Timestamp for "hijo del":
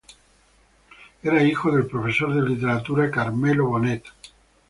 1.43-1.85